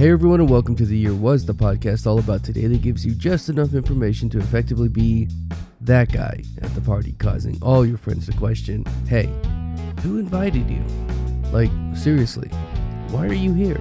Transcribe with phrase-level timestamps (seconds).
[0.00, 3.04] Hey everyone, and welcome to The Year Was, the podcast all about today that gives
[3.04, 5.28] you just enough information to effectively be
[5.82, 9.26] that guy at the party, causing all your friends to question hey,
[10.00, 10.82] who invited you?
[11.52, 12.48] Like, seriously,
[13.10, 13.78] why are you here?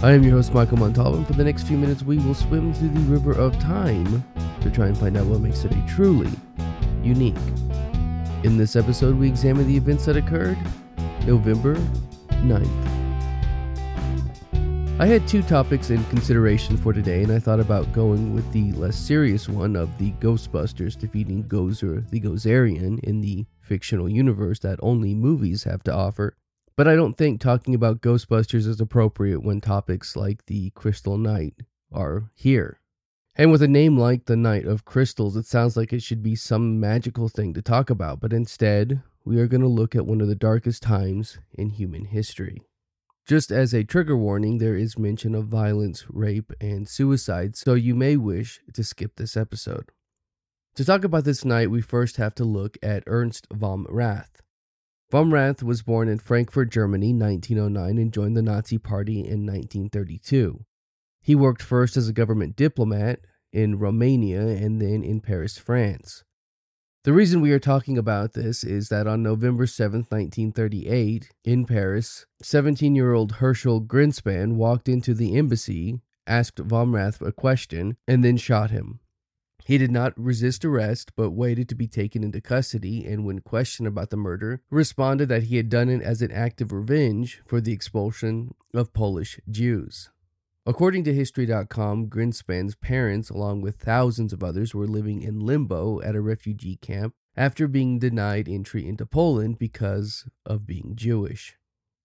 [0.00, 2.72] I am your host, Michael Montalvo, and for the next few minutes, we will swim
[2.72, 4.24] through the river of time
[4.62, 6.30] to try and find out what makes today truly
[7.02, 7.36] unique.
[8.44, 10.56] In this episode, we examine the events that occurred
[11.26, 11.74] November
[12.30, 12.97] 9th.
[15.00, 18.72] I had two topics in consideration for today, and I thought about going with the
[18.72, 24.80] less serious one of the Ghostbusters defeating Gozer the Gozerian in the fictional universe that
[24.82, 26.36] only movies have to offer.
[26.76, 31.54] But I don't think talking about Ghostbusters is appropriate when topics like the Crystal Night
[31.92, 32.80] are here.
[33.36, 36.34] And with a name like the Night of Crystals, it sounds like it should be
[36.34, 40.20] some magical thing to talk about, but instead, we are going to look at one
[40.20, 42.62] of the darkest times in human history.
[43.28, 47.94] Just as a trigger warning, there is mention of violence, rape, and suicide, so you
[47.94, 49.90] may wish to skip this episode.
[50.76, 54.40] To talk about this night, we first have to look at Ernst vom Rath.
[55.10, 60.64] Vom Rath was born in Frankfurt, Germany, 1909, and joined the Nazi Party in 1932.
[61.20, 63.20] He worked first as a government diplomat
[63.52, 66.24] in Romania and then in Paris, France.
[67.04, 72.26] The reason we are talking about this is that on November 7, 1938, in Paris,
[72.42, 78.24] 17 year old Herschel Grynszpan walked into the embassy, asked Vom Rath a question, and
[78.24, 78.98] then shot him.
[79.64, 83.86] He did not resist arrest, but waited to be taken into custody, and when questioned
[83.86, 87.60] about the murder, responded that he had done it as an act of revenge for
[87.60, 90.10] the expulsion of Polish Jews.
[90.68, 96.14] According to History.com, Grynszpan's parents, along with thousands of others, were living in limbo at
[96.14, 101.56] a refugee camp after being denied entry into Poland because of being Jewish.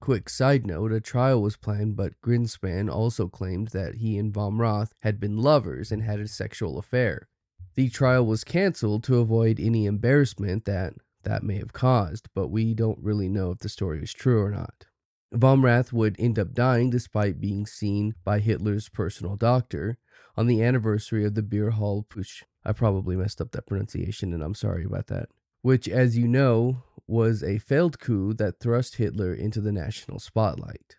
[0.00, 4.60] Quick side note a trial was planned, but Grynszpan also claimed that he and Vom
[4.60, 7.26] Rath had been lovers and had a sexual affair.
[7.74, 12.74] The trial was canceled to avoid any embarrassment that that may have caused, but we
[12.74, 14.86] don't really know if the story is true or not.
[15.32, 19.96] Vom Rath would end up dying despite being seen by Hitler's personal doctor
[20.36, 22.42] on the anniversary of the Beer Hall Putsch.
[22.66, 25.30] I probably messed up that pronunciation and I'm sorry about that.
[25.62, 30.96] Which, as you know, was a failed coup that thrust Hitler into the national spotlight.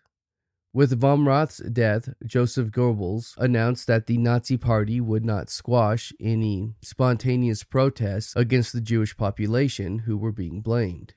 [0.72, 6.74] With Vom Rath's death, Joseph Goebbels announced that the Nazi Party would not squash any
[6.82, 11.14] spontaneous protests against the Jewish population who were being blamed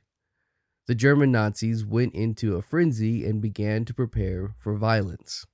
[0.88, 5.46] the German Nazis went into a frenzy and began to prepare for violence.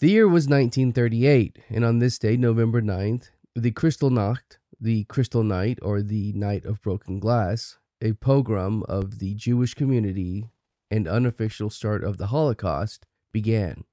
[0.00, 5.78] The year was 1938, and on this day, November 9th, the Kristallnacht, the Crystal Night,
[5.82, 10.50] or the Night of Broken Glass, a pogrom of the Jewish community
[10.90, 13.84] and unofficial start of the Holocaust, began.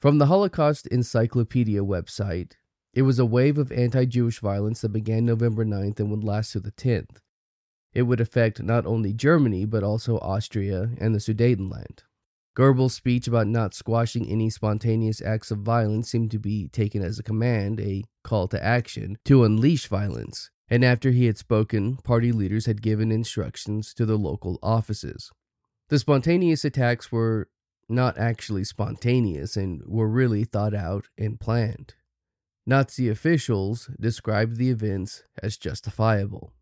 [0.00, 2.52] From the Holocaust Encyclopedia website,
[2.92, 6.52] it was a wave of anti Jewish violence that began November 9th and would last
[6.52, 7.18] to the 10th.
[7.94, 12.00] It would affect not only Germany, but also Austria and the Sudetenland.
[12.56, 17.18] Goebbels' speech about not squashing any spontaneous acts of violence seemed to be taken as
[17.18, 20.50] a command, a call to action, to unleash violence.
[20.68, 25.30] And after he had spoken, party leaders had given instructions to the local offices.
[25.88, 27.48] The spontaneous attacks were
[27.88, 31.94] not actually spontaneous and were really thought out and planned.
[32.66, 36.52] Nazi officials described the events as justifiable.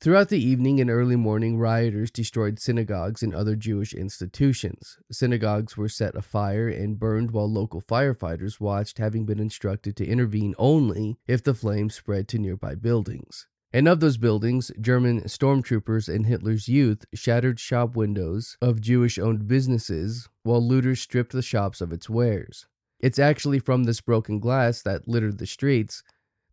[0.00, 4.96] Throughout the evening and early morning, rioters destroyed synagogues and other Jewish institutions.
[5.12, 10.54] Synagogues were set afire and burned while local firefighters watched, having been instructed to intervene
[10.56, 13.46] only if the flames spread to nearby buildings.
[13.74, 19.48] And of those buildings, German stormtroopers and Hitler's youth shattered shop windows of Jewish owned
[19.48, 22.66] businesses, while looters stripped the shops of its wares.
[23.00, 26.02] It's actually from this broken glass that littered the streets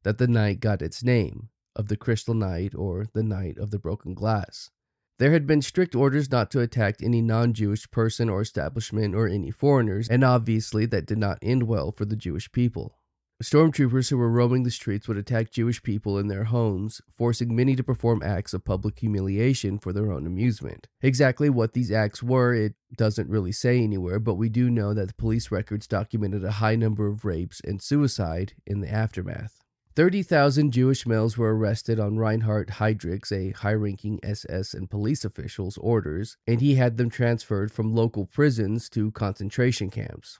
[0.03, 1.47] that the night got its name
[1.77, 4.71] of the Crystal Night or the Night of the Broken Glass.
[5.19, 9.27] There had been strict orders not to attack any non Jewish person or establishment or
[9.27, 12.97] any foreigners, and obviously that did not end well for the Jewish people.
[13.41, 17.75] Stormtroopers who were roaming the streets would attack Jewish people in their homes, forcing many
[17.75, 20.87] to perform acts of public humiliation for their own amusement.
[21.01, 25.09] Exactly what these acts were, it doesn't really say anywhere, but we do know that
[25.09, 29.63] the police records documented a high number of rapes and suicide in the aftermath.
[29.97, 35.75] 30,000 Jewish males were arrested on Reinhard Heydrich's, a high ranking SS and police official's,
[35.79, 40.37] orders, and he had them transferred from local prisons to concentration camps.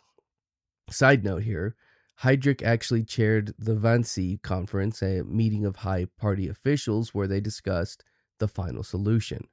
[0.92, 1.76] Side note here
[2.22, 8.04] Heydrich actually chaired the Wannsee Conference, a meeting of high party officials where they discussed
[8.38, 9.48] the final solution.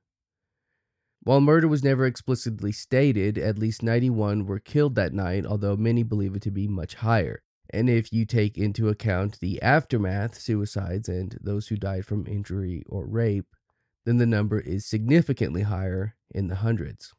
[1.22, 6.02] While murder was never explicitly stated, at least 91 were killed that night, although many
[6.02, 7.42] believe it to be much higher.
[7.74, 12.84] And if you take into account the aftermath, suicides, and those who died from injury
[12.88, 13.56] or rape,
[14.04, 17.12] then the number is significantly higher in the hundreds.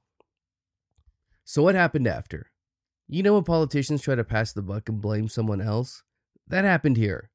[1.43, 2.51] So, what happened after?
[3.07, 6.03] You know when politicians try to pass the buck and blame someone else?
[6.47, 7.29] That happened here.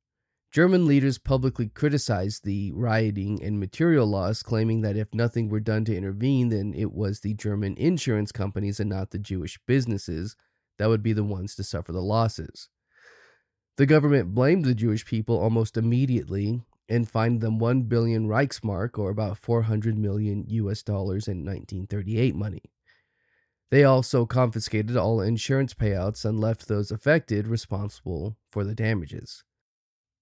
[0.50, 5.84] German leaders publicly criticized the rioting and material loss, claiming that if nothing were done
[5.84, 10.36] to intervene, then it was the German insurance companies and not the Jewish businesses
[10.78, 12.68] that would be the ones to suffer the losses.
[13.80, 19.08] The government blamed the Jewish people almost immediately and fined them 1 billion Reichsmark, or
[19.08, 22.60] about 400 million US dollars in 1938 money.
[23.70, 29.44] They also confiscated all insurance payouts and left those affected responsible for the damages.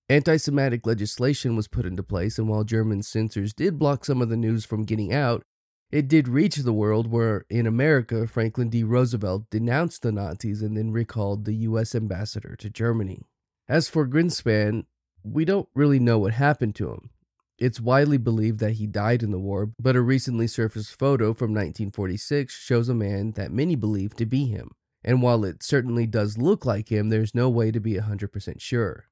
[0.08, 4.28] Anti Semitic legislation was put into place, and while German censors did block some of
[4.28, 5.42] the news from getting out,
[5.90, 8.84] it did reach the world where, in America, Franklin D.
[8.84, 11.96] Roosevelt denounced the Nazis and then recalled the U.S.
[11.96, 13.24] ambassador to Germany.
[13.68, 14.86] As for Grynszpan,
[15.22, 17.10] we don't really know what happened to him.
[17.58, 21.50] It's widely believed that he died in the war, but a recently surfaced photo from
[21.50, 24.70] 1946 shows a man that many believe to be him.
[25.04, 29.08] And while it certainly does look like him, there's no way to be 100% sure.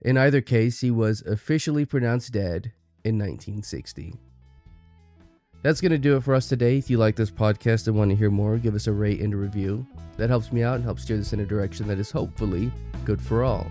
[0.00, 2.72] In either case, he was officially pronounced dead
[3.04, 4.14] in 1960.
[5.62, 6.78] That's going to do it for us today.
[6.78, 9.34] If you like this podcast and want to hear more, give us a rate and
[9.34, 9.86] a review.
[10.16, 12.70] That helps me out and helps steer this in a direction that is hopefully
[13.04, 13.66] good for all.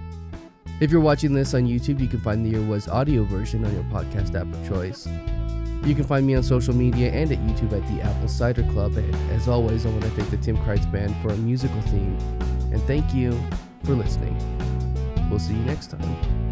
[0.79, 3.73] If you're watching this on YouTube, you can find the Year Was audio version on
[3.73, 5.07] your podcast app of choice.
[5.87, 8.97] You can find me on social media and at YouTube at the Apple Cider Club.
[8.97, 12.17] And as always, I want to thank the Tim Kreitz Band for a musical theme.
[12.73, 13.39] And thank you
[13.85, 14.35] for listening.
[15.29, 16.46] We'll see you next time.